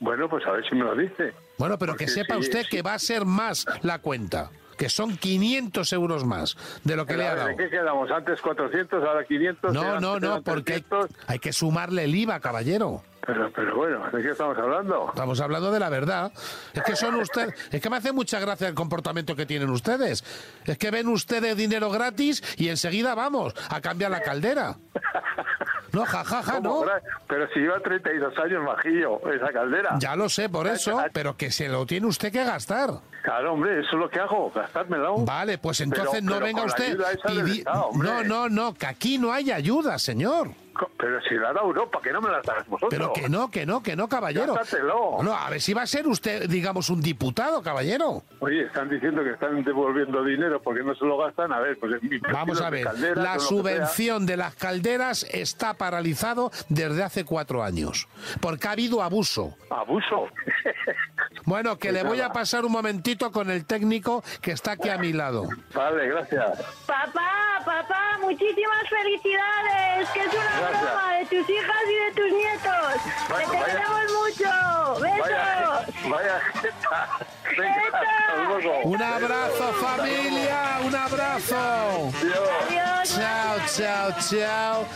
[0.00, 1.34] Bueno, pues a ver si me lo dice.
[1.58, 4.88] Bueno, pero que sepa si- usted si- que va a ser más la cuenta, que
[4.88, 7.48] son 500 euros más de lo que le ha dado.
[7.48, 8.10] ¿De qué quedamos?
[8.10, 9.72] Antes 400, ahora 500.
[9.72, 11.10] No, no, no, porque hay, 300.
[11.26, 13.02] hay que sumarle el IVA, caballero.
[13.26, 15.06] Pero, pero bueno, ¿de qué estamos hablando?
[15.08, 16.30] Estamos hablando de la verdad.
[16.72, 17.54] Es que son ustedes.
[17.72, 20.22] Es que me hace mucha gracia el comportamiento que tienen ustedes.
[20.64, 24.76] Es que ven ustedes dinero gratis y enseguida vamos a cambiar la caldera.
[25.92, 26.86] No, jajaja, ¿Cómo, no.
[26.86, 29.96] Bra- Pero si lleva 32 años majillo esa caldera.
[29.98, 32.90] Ya lo sé, por eso, pero que se lo tiene usted que gastar.
[33.26, 35.16] Claro, hombre, eso es lo que hago, gastármelo.
[35.24, 37.00] Vale, pues entonces Pero- no pero venga usted.
[37.00, 38.08] Estado, hombre.
[38.08, 40.50] no, no, no, que aquí no hay ayuda, señor.
[40.98, 42.90] Pero si la da Europa, que no me la das vosotros.
[42.90, 44.54] Pero que no, que no, que no, caballero.
[44.54, 45.22] Gástatelo.
[45.22, 48.22] No, a ver si va a ser usted, digamos, un diputado, caballero.
[48.40, 51.50] Oye, están diciendo que están devolviendo dinero porque no se lo gastan.
[51.52, 52.86] A ver, pues mi Vamos a ver,
[53.16, 58.06] la subvención de las calderas está paralizado desde hace cuatro años,
[58.40, 59.54] porque ha habido abuso.
[59.70, 60.28] ¿Abuso?
[61.44, 64.88] Bueno, que Pues le voy a pasar un momentito con el técnico que está aquí
[64.88, 65.48] a mi lado.
[65.74, 66.58] Vale, gracias.
[66.86, 70.08] Papá, papá, muchísimas felicidades.
[70.10, 70.82] Que es una Gracias.
[70.82, 73.00] broma de tus hijas y de tus nietos.
[73.28, 75.00] Vaya, que te queremos mucho.
[75.00, 75.20] Besos.
[75.28, 76.40] Vaya, vaya.
[77.58, 78.82] Venga.
[78.84, 81.56] Un abrazo, familia, un abrazo.
[82.20, 82.85] Adiós.
[83.06, 84.86] Chao, chao, chao,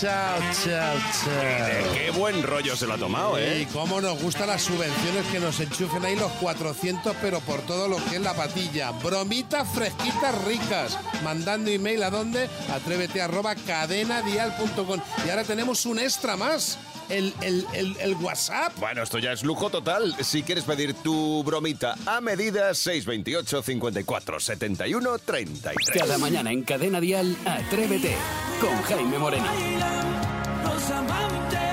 [0.00, 1.92] chao, chao, chao.
[1.94, 3.68] Qué buen rollo se lo ha tomado, Y ¿eh?
[3.72, 7.96] cómo nos gustan las subvenciones que nos enchufen ahí los 400, pero por todo lo
[8.06, 8.92] que es la patilla.
[8.92, 10.98] Bromitas fresquitas ricas.
[11.22, 12.48] Mandando email a dónde?
[12.72, 15.00] Atrévete arroba cadenadial.com.
[15.26, 16.78] Y ahora tenemos un extra más.
[17.08, 18.72] El, el, el, el WhatsApp.
[18.78, 20.14] Bueno, esto ya es lujo total.
[20.20, 25.74] Si quieres pedir tu bromita a medida, 628 54 71 33.
[25.98, 28.16] Cada mañana en Cadena Dial, Atrévete
[28.60, 29.46] con Jaime Moreno.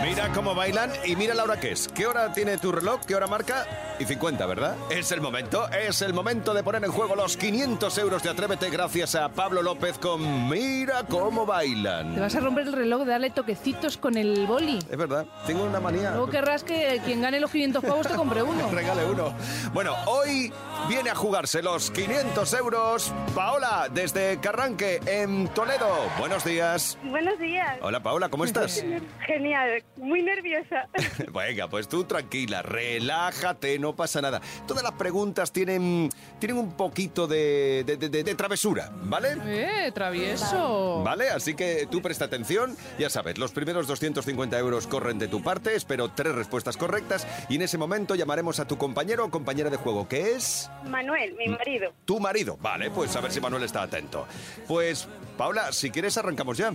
[0.03, 1.87] Mira cómo bailan y mira la hora que es.
[1.93, 3.01] ¿Qué hora tiene tu reloj?
[3.05, 3.94] ¿Qué hora marca?
[3.97, 4.75] Y 50, ¿verdad?
[4.89, 8.69] Es el momento, es el momento de poner en juego los 500 euros de Atrévete
[8.69, 12.19] gracias a Pablo López con Mira cómo Te bailan.
[12.19, 14.79] vas a romper el reloj de darle toquecitos con el boli.
[14.91, 16.11] Es verdad, tengo una manía.
[16.11, 18.69] Luego querrás que quien gane los 500 pavos te compre uno.
[18.71, 19.33] Regale uno.
[19.73, 20.51] Bueno, hoy
[20.89, 23.13] viene a jugarse los 500 euros.
[23.33, 25.87] Paola, desde Carranque, en Toledo.
[26.19, 26.97] Buenos días.
[27.03, 27.77] Buenos días.
[27.81, 28.83] Hola, Paola, ¿cómo estás?
[29.25, 30.89] Genial, muy nerviosa.
[31.33, 34.41] Venga, pues tú tranquila, relájate, no pasa nada.
[34.67, 39.37] Todas las preguntas tienen, tienen un poquito de, de- de- de- de travesura, ¿vale?
[39.45, 41.03] Eh, travieso.
[41.03, 41.29] ¿Vale?
[41.29, 42.75] Así que tú presta atención.
[42.97, 45.75] Ya sabes, los primeros 250 euros corren de tu parte.
[45.75, 47.27] Espero tres respuestas correctas.
[47.47, 51.35] Y en ese momento llamaremos a tu compañero o compañera de juego, que es Manuel,
[51.35, 51.91] mi marido.
[52.05, 52.57] tu marido.
[52.59, 54.25] Vale, pues a ver si Manuel está atento.
[54.67, 56.73] Pues, Paola, si quieres arrancamos ya.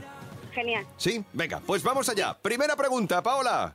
[0.53, 0.85] Genial.
[0.97, 1.25] ¿Sí?
[1.33, 2.37] Venga, pues vamos allá.
[2.41, 3.75] Primera pregunta, Paola.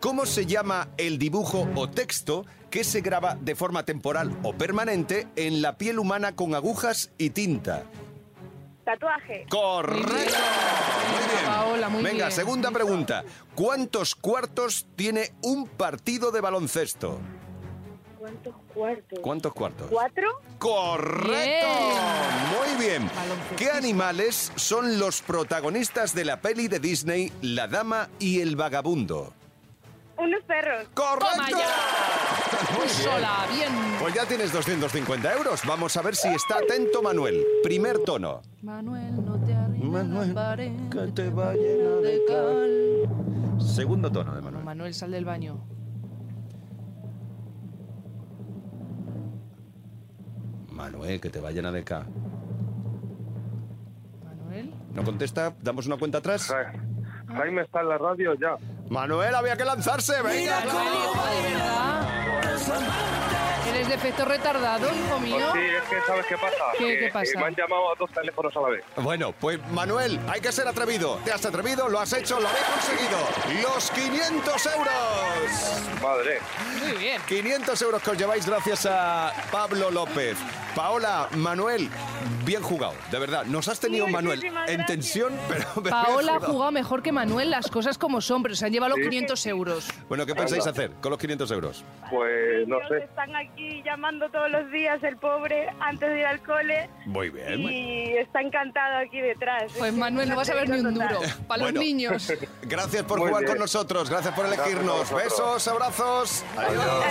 [0.00, 2.44] ¿Cómo se llama el dibujo o texto
[2.76, 7.30] que se graba de forma temporal o permanente en la piel humana con agujas y
[7.30, 7.84] tinta?
[8.84, 9.46] Tatuaje.
[9.48, 10.04] Correcto.
[10.04, 11.46] Muy bien.
[11.46, 12.32] Paola, muy Venga, bien.
[12.32, 13.24] segunda pregunta.
[13.54, 17.18] ¿Cuántos cuartos tiene un partido de baloncesto?
[18.18, 19.18] ¿Cuántos cuartos?
[19.22, 19.88] ¿Cuántos cuartos?
[19.90, 20.28] ¿Cuatro?
[20.58, 21.66] ¡Correcto!
[21.78, 22.76] Bien.
[22.76, 23.10] Muy bien.
[23.56, 29.32] ¿Qué animales son los protagonistas de la peli de Disney La Dama y el Vagabundo?
[30.18, 30.88] Unos perros.
[30.94, 31.58] ¡Correcto!
[32.76, 33.72] Muy Sola, bien.
[34.00, 35.60] Pues ya tienes 250 euros.
[35.66, 37.44] Vamos a ver si está atento Manuel.
[37.62, 38.42] Primer tono.
[38.62, 43.60] Manuel, no te la pared, que te va llena de cal.
[43.60, 44.64] Segundo tono de Manuel.
[44.64, 45.76] Manuel, sal del baño.
[50.76, 52.06] Manuel, que te va llena de K.
[54.22, 54.74] Manuel.
[54.92, 55.54] ¿No contesta?
[55.62, 56.54] ¿Damos una cuenta atrás?
[57.28, 58.56] Jaime está en la radio ya.
[58.90, 60.22] Manuel, había que lanzarse.
[60.22, 60.60] Venga.
[60.66, 62.15] Manuel, de verdad.
[63.68, 65.48] ¿Eres de efecto retardado, hijo mío?
[65.50, 66.56] Pues sí, es que ¿sabes qué pasa?
[66.78, 67.24] ¿Qué- Que, qué pasa?
[67.30, 68.84] eh, me han llamado a dos teléfonos a la vez.
[68.96, 71.16] Bueno, pues Manuel, hay que ser atrevido.
[71.24, 73.18] Te has atrevido, lo has hecho, lo habéis conseguido.
[73.68, 75.82] Los 500 euros.
[76.02, 76.38] Madre.
[76.80, 77.20] Muy bien.
[77.26, 80.36] 500 euros que os lleváis gracias a Pablo López.
[80.76, 81.88] Paola, Manuel,
[82.44, 83.46] bien jugado, de verdad.
[83.46, 84.86] Nos has tenido, Manuel, Muchísimas en gracias.
[84.86, 85.64] tensión, pero...
[85.74, 86.52] pero bien Paola ha jugado.
[86.52, 89.08] jugado mejor que Manuel, las cosas como son, pero se han llevado los Sí.
[89.08, 89.88] 500 euros.
[90.08, 91.82] Bueno, ¿qué pensáis hacer con los 500 euros?
[92.10, 92.98] Pues no Ellos sé.
[93.04, 97.62] Están aquí llamando todos los días el pobre antes de ir al cole Muy bien.
[97.62, 99.72] y está encantado aquí detrás.
[99.78, 101.20] Pues Manuel, no vas a ver ni un duro.
[101.48, 101.76] Para Bueno.
[101.80, 102.30] los niños.
[102.62, 103.52] Gracias por Muy jugar bien.
[103.54, 104.98] con nosotros, gracias por Gracias a elegirnos.
[105.10, 105.24] vosotros.
[105.24, 106.44] Besos, abrazos.
[106.54, 107.04] Adiós.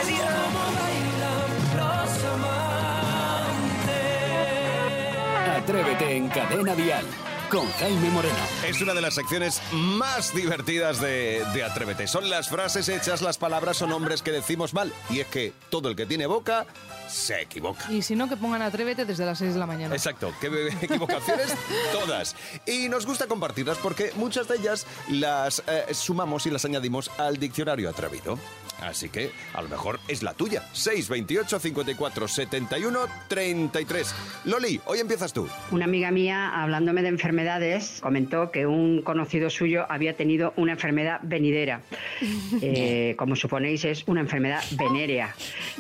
[5.66, 7.04] Atrévete en Cadena Dial
[7.50, 8.36] con Jaime Moreno.
[8.68, 12.06] Es una de las secciones más divertidas de, de Atrévete.
[12.06, 14.94] Son las frases hechas, las palabras o nombres que decimos mal.
[15.10, 16.68] Y es que todo el que tiene boca
[17.10, 17.92] se equivoca.
[17.92, 19.96] Y si no, que pongan Atrévete desde las 6 de la mañana.
[19.96, 21.56] Exacto, que equivocaciones
[21.92, 22.36] todas.
[22.68, 27.38] Y nos gusta compartirlas porque muchas de ellas las eh, sumamos y las añadimos al
[27.38, 28.38] diccionario atrevido.
[28.82, 30.64] Así que a lo mejor es la tuya.
[30.74, 34.16] 628 54 71 33.
[34.46, 35.48] Loli, hoy empiezas tú.
[35.72, 41.20] Una amiga mía, hablándome de enfermedades, comentó que un conocido suyo había tenido una enfermedad
[41.24, 41.82] venidera.
[42.62, 45.36] Eh, como suponéis, es una enfermedad venérea.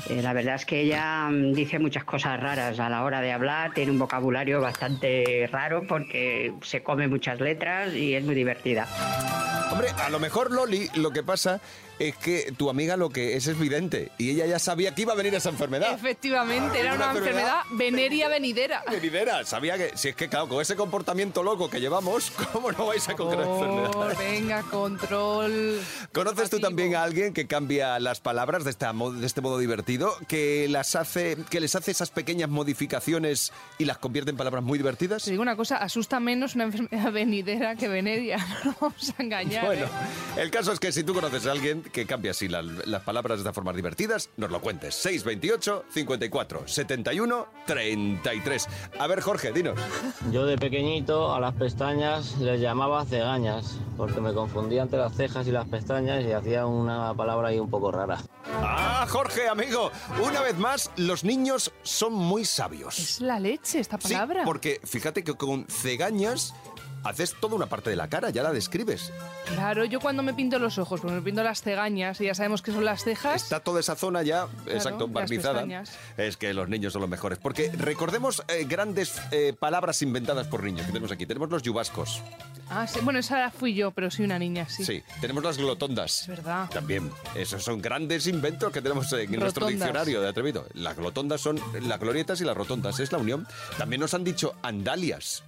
[0.09, 3.31] Eh, la verdad es que ella mm, dice muchas cosas raras a la hora de
[3.31, 8.87] hablar, tiene un vocabulario bastante raro porque se come muchas letras y es muy divertida.
[9.71, 11.59] Hombre, a lo mejor Loli, lo que pasa
[11.99, 15.13] es que tu amiga lo que es es vidente y ella ya sabía que iba
[15.13, 15.93] a venir esa enfermedad.
[15.93, 18.83] Efectivamente, era una enfermedad veneria venidera.
[18.89, 22.87] Venidera, sabía que, si es que claro, con ese comportamiento loco que llevamos, ¿cómo no
[22.87, 24.17] vais a coger Oh, enfermedad?
[24.17, 25.81] venga, control.
[26.11, 30.15] ¿Conoces tú también a alguien que cambia las palabras de, esta de este modo divertido?
[30.27, 34.77] Que las hace, que les hace esas pequeñas modificaciones y las convierte en palabras muy
[34.77, 35.23] divertidas?
[35.23, 38.37] Te digo una cosa, asusta menos una enfermedad venidera que veneria.
[38.37, 39.65] No nos vamos a engañar.
[39.65, 40.41] Bueno, ¿eh?
[40.41, 43.37] el caso es que si tú conoces a alguien que cambia así las, las palabras
[43.37, 44.95] de esta forma divertidas, nos lo cuentes.
[44.95, 48.67] 628 54 71 33.
[48.99, 49.79] A ver, Jorge, dinos.
[50.31, 55.47] Yo de pequeñito a las pestañas les llamaba cegañas, porque me confundía entre las cejas
[55.47, 58.19] y las pestañas y hacía una palabra ahí un poco rara.
[58.61, 59.91] Ah, Jorge, amigo,
[60.23, 62.97] una vez más, los niños son muy sabios.
[62.99, 64.43] Es la leche esta Sí, palabra.
[64.45, 66.53] porque fíjate que con cegañas
[67.05, 69.13] haces toda una parte de la cara, ya la describes.
[69.45, 72.61] Claro, yo cuando me pinto los ojos, pues me pinto las cegañas y ya sabemos
[72.61, 73.43] que son las cejas.
[73.43, 75.65] Está toda esa zona ya, exacto, barbizada.
[76.17, 77.37] Es que los niños son los mejores.
[77.37, 81.25] Porque recordemos eh, grandes eh, palabras inventadas por niños que tenemos aquí.
[81.25, 82.21] Tenemos los yubascos.
[82.69, 84.83] Ah, sí, bueno, esa fui yo, pero soy una niña, sí.
[84.83, 85.03] Sí.
[85.21, 86.21] Tenemos las glotondas.
[86.21, 86.69] Es verdad.
[86.71, 87.11] También.
[87.35, 90.65] Esos son grandes inventos que tenemos en nuestro diccionario de atrevido.
[90.73, 92.99] Las glotondas son las glorietas y las rotondas.
[92.99, 93.47] Es la unión.
[93.77, 95.43] También nos han dicho andalias.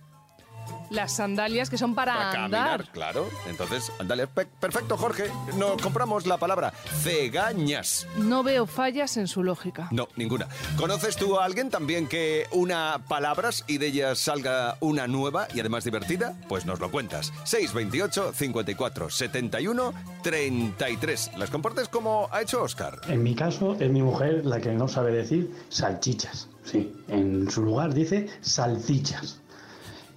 [0.89, 2.61] Las sandalias que son para, Para andar.
[2.67, 3.29] caminar, claro.
[3.47, 3.91] Entonces.
[4.33, 5.31] Pe- Perfecto, Jorge.
[5.57, 6.73] Nos compramos la palabra
[7.03, 8.07] cegañas.
[8.17, 9.87] No veo fallas en su lógica.
[9.91, 10.47] No, ninguna.
[10.77, 15.59] ¿Conoces tú a alguien también que una palabras y de ellas salga una nueva y
[15.59, 16.35] además divertida?
[16.47, 17.33] Pues nos lo cuentas.
[17.43, 21.31] 628 54 71 33.
[21.37, 22.99] Las compartes como ha hecho Oscar.
[23.07, 26.47] En mi caso es mi mujer la que no sabe decir salchichas.
[26.63, 29.39] Sí, en su lugar dice salchichas.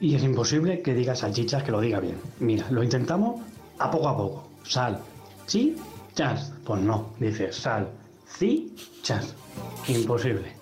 [0.00, 2.16] Y es imposible que diga salchichas que lo diga bien.
[2.38, 3.42] Mira, lo intentamos
[3.78, 4.48] a poco a poco.
[4.64, 4.98] Sal,
[5.46, 5.76] chi,
[6.14, 6.52] chas.
[6.64, 7.88] Pues no, dice sal,
[8.38, 9.34] ci, chas.
[9.88, 10.54] Imposible.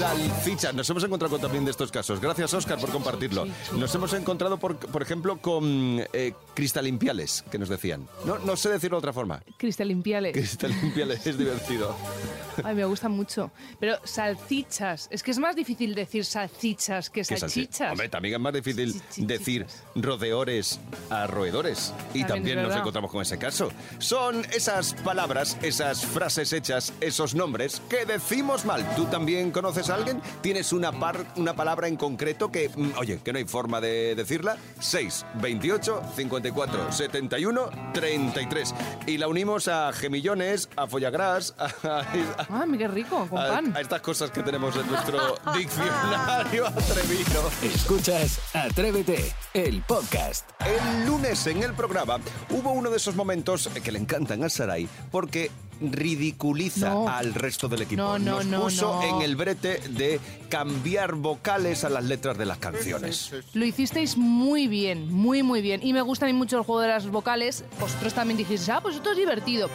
[0.00, 0.72] Salchichas.
[0.74, 2.20] Nos hemos encontrado con también de estos casos.
[2.22, 3.46] Gracias, Oscar, por compartirlo.
[3.76, 8.08] Nos hemos encontrado, por, por ejemplo, con eh, cristalimpiales, que nos decían.
[8.24, 9.42] No, no sé decirlo de otra forma.
[9.58, 10.32] Cristalimpiales.
[10.32, 11.94] Cristalimpiales es divertido.
[12.64, 13.50] Ay, me gusta mucho.
[13.78, 15.06] Pero salchichas.
[15.10, 17.92] Es que es más difícil decir salchichas que ¿Qué salchi- salchichas.
[17.92, 21.92] Hombre, también es más difícil decir rodeores a roedores.
[22.14, 23.70] Y También nos encontramos con ese caso.
[23.98, 28.88] Son esas palabras, esas frases hechas, esos nombres que decimos mal.
[28.96, 30.20] ¿Tú también conoces a alguien?
[30.40, 34.14] ¿Tienes una, par- una palabra en concreto que, mm, oye, que no hay forma de
[34.14, 34.56] decirla?
[34.80, 38.74] 6, 28, 54, 71, 33.
[39.06, 43.76] Y la unimos a gemillones, a follagrás, a, a- Ah, qué rico, con a- pan.
[43.76, 45.18] a estas cosas que tenemos en nuestro
[45.56, 47.50] diccionario atrevido.
[47.62, 50.48] Escuchas Atrévete, el podcast.
[50.64, 52.18] El lunes en el programa
[52.50, 57.08] hubo uno de esos momentos que le encantan a Sarai porque ridiculiza No.
[57.08, 58.02] al resto del equipo.
[58.02, 59.02] No, no, Nos no, puso no.
[59.16, 63.32] en el brete de cambiar vocales a las letras de las canciones.
[63.54, 65.80] Lo hicisteis muy bien, muy, muy bien.
[65.82, 67.64] Y me gusta a mí mucho el juego de las vocales.
[67.80, 69.68] Vosotros también dijisteis, ah, pues esto es divertido.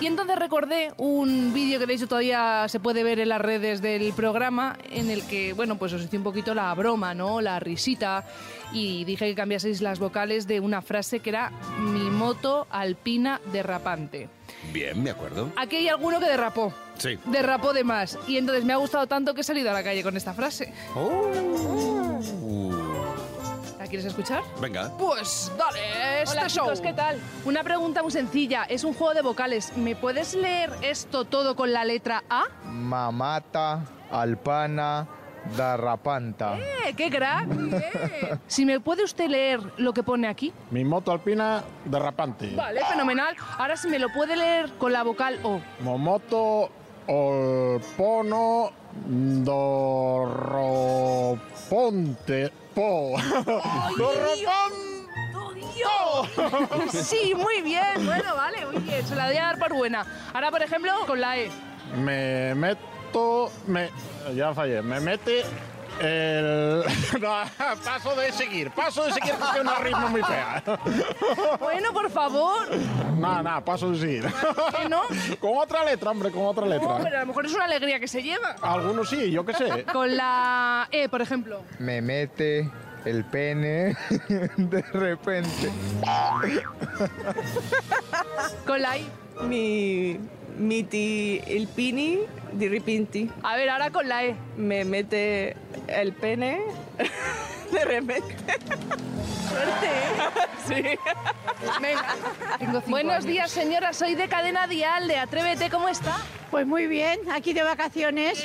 [0.00, 3.82] Y entonces recordé un vídeo que de hecho todavía se puede ver en las redes
[3.82, 7.40] del programa, en el que, bueno, pues os hice un poquito la broma, ¿no?
[7.40, 8.24] La risita.
[8.72, 14.28] Y dije que cambiaseis las vocales de una frase que era mi moto alpina derrapante.
[14.72, 15.50] Bien, me acuerdo.
[15.56, 16.72] Aquí hay alguno que derrapó.
[16.98, 17.18] Sí.
[17.26, 18.18] Derrapó de más.
[18.26, 20.72] Y entonces me ha gustado tanto que he salido a la calle con esta frase.
[23.78, 24.42] ¿La quieres escuchar?
[24.60, 24.90] Venga.
[24.98, 26.64] Pues dale, este Hola, show.
[26.64, 27.18] chicos, ¿qué tal?
[27.44, 28.64] Una pregunta muy sencilla.
[28.64, 29.76] Es un juego de vocales.
[29.76, 32.44] ¿Me puedes leer esto todo con la letra A?
[32.64, 35.06] Mamata, alpana,
[35.56, 36.56] darrapanta.
[36.58, 37.46] ¡Eh, qué crack!
[37.48, 37.82] Bien.
[38.46, 40.52] Si me puede usted leer lo que pone aquí.
[40.70, 42.54] Mi moto alpina derrapante.
[42.54, 43.36] Vale, fenomenal.
[43.58, 45.60] Ahora si me lo puede leer con la vocal O.
[45.80, 46.70] Momoto,
[47.06, 48.70] olpono,
[51.68, 53.14] dorroponte, po.
[56.90, 58.04] Sí, muy bien.
[58.04, 59.06] Bueno, vale, muy bien.
[59.06, 60.04] Se la voy a dar por buena.
[60.32, 61.50] Ahora, por ejemplo, con la E.
[61.96, 62.80] Me meto,
[63.66, 63.90] me,
[64.34, 65.44] ya fallé, me mete
[66.00, 66.84] el...
[67.20, 67.42] No,
[67.84, 70.62] paso de seguir, paso de seguir porque es una rima muy fea.
[71.58, 72.68] Bueno, por favor.
[73.18, 74.24] Nada, nada, paso de seguir.
[74.80, 75.02] ¿Que no?
[75.40, 76.98] Con otra letra, hombre, con otra No, letra.
[77.02, 78.54] pero a lo mejor es una alegría que se lleva.
[78.62, 79.84] Algunos sí, yo qué sé.
[79.92, 81.62] Con la E, por ejemplo.
[81.80, 82.70] Me mete
[83.04, 83.96] el pene
[84.56, 85.70] de repente.
[88.66, 89.08] Con la I.
[89.42, 90.18] Mi
[90.58, 92.18] miti il pini
[92.50, 93.30] di ripinti.
[93.42, 94.34] A ver, ahora con la E.
[94.56, 96.60] Me mete el pene
[97.72, 98.34] de repente.
[99.48, 99.90] Suerte.
[100.66, 100.98] Sí.
[101.80, 102.82] Venga.
[102.86, 103.92] Buenos días, señora.
[103.92, 105.70] Soy de Cadena Dial, de Atrévete.
[105.70, 106.16] ¿Cómo está?
[106.50, 108.42] Pues muy bien, aquí de vacaciones.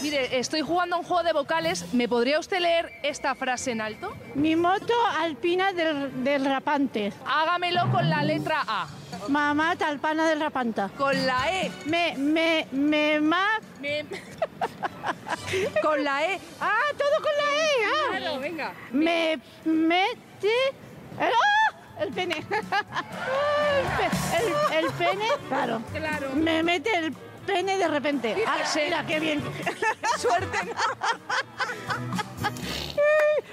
[0.00, 1.84] Mire, estoy jugando a un juego de vocales.
[1.92, 4.12] ¿Me podría usted leer esta frase en alto?
[4.34, 7.12] Mi moto alpina del, del rapante.
[7.26, 8.88] Hágamelo con la letra A.
[9.28, 10.90] Mamá talpana del rapanta.
[10.96, 11.70] Con la E.
[11.84, 13.60] Me, me, me, ma...
[15.82, 16.40] Con la E.
[16.60, 17.84] Ah, todo con la E.
[17.84, 18.16] ah.
[18.18, 18.72] Claro, venga.
[18.92, 20.54] Me mete...
[21.20, 21.69] ¡Ah!
[22.00, 22.36] El pene.
[22.36, 22.44] el,
[23.96, 25.82] pe- el- el pene, claro.
[25.92, 26.30] Claro.
[26.34, 27.12] Me mete el
[27.46, 28.44] pene de repente.
[28.46, 29.42] Ah, mira, qué bien.
[30.18, 30.58] Suerte.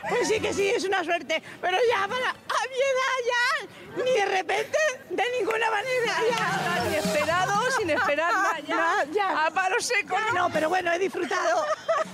[0.10, 1.44] Pues sí que sí, es una suerte.
[1.62, 2.34] Pero ya, para, a
[2.70, 3.68] mi edad ya,
[4.04, 4.78] ni de repente,
[5.10, 6.14] de ninguna manera.
[6.32, 6.90] Ya.
[6.90, 8.60] Ni esperado, sin esperar nada.
[8.68, 8.76] Ya.
[8.76, 9.46] No, ya.
[9.46, 10.16] A palo seco.
[10.34, 11.66] No, pero bueno, he disfrutado.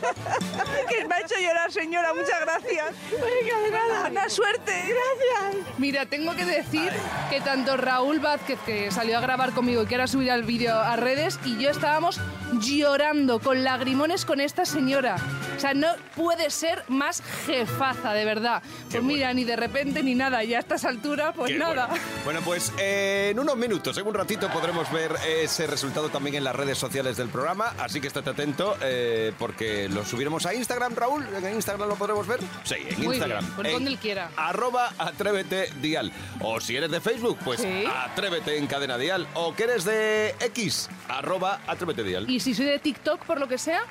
[0.90, 2.14] que me ha hecho llorar, señora.
[2.14, 2.96] Muchas gracias.
[3.12, 4.02] Venga, de nada.
[4.02, 4.72] Buena suerte.
[4.72, 5.78] Gracias.
[5.78, 6.92] Mira, tengo que decir
[7.30, 10.78] que tanto Raúl Vázquez, que salió a grabar conmigo y que ahora subirá el vídeo
[10.78, 12.20] a redes, y yo estábamos
[12.60, 15.18] llorando con lagrimones con esta señora.
[15.64, 18.62] O sea, no puede ser más jefaza, de verdad.
[18.92, 20.44] Pues mira, ni de repente ni nada.
[20.44, 21.88] Y a estas alturas, pues Qué nada.
[21.88, 22.04] bueno.
[22.26, 26.44] Bueno, pues eh, en unos minutos, en un ratito, podremos ver ese resultado también en
[26.44, 27.74] las redes sociales del programa.
[27.80, 31.26] Así que estate atento eh, porque lo subiremos a Instagram, Raúl.
[31.34, 32.42] ¿En Instagram lo podremos ver?
[32.66, 33.40] Sí, en Muy Instagram.
[33.46, 34.32] bien, por En donde él quiera.
[34.36, 36.12] Arroba Atrévete Dial.
[36.42, 37.86] O si eres de Facebook, pues Sí.
[37.90, 39.26] Atrévete en Cadena Dial.
[39.36, 42.30] O que eres de X, arroba Atrévete Dial.
[42.30, 43.84] Y si soy de TikTok, por lo que sea,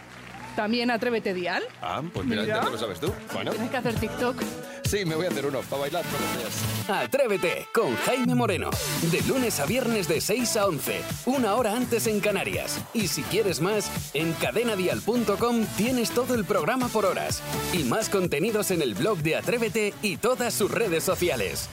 [0.57, 1.63] también atrévete dial.
[1.81, 2.63] Ah, pues mira, Mira.
[2.65, 3.13] ya lo sabes tú.
[3.33, 4.37] Bueno, Tienes que hacer TikTok.
[4.85, 6.89] sí, me voy a hacer uno para bailar todos los días.
[7.05, 8.71] Atrévete con Jaime Moreno.
[9.11, 12.79] De lunes a viernes de 6 a 11, una hora antes en Canarias.
[12.95, 17.43] Y si quieres más, en cadenadial.com tienes todo el programa por horas.
[17.73, 21.69] Y más contenidos en el blog de Atrévete y todas sus redes sociales.